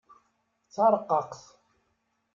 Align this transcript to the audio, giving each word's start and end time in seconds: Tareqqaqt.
Tareqqaqt. 0.73 1.41